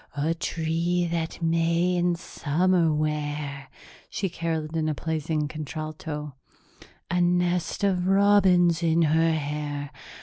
'A 0.17 0.33
tree 0.33 1.07
that 1.11 1.43
may 1.43 1.95
in 1.95 2.15
summer 2.15 2.91
wear,'" 2.91 3.67
she 4.09 4.29
caroled 4.29 4.75
in 4.75 4.89
a 4.89 4.95
pleasing 4.95 5.47
contralto, 5.47 6.33
"'a 7.11 7.21
nest 7.21 7.83
of 7.83 8.07
robins 8.07 8.81
in 8.81 9.03
her 9.03 9.31
hair.' 9.33 9.91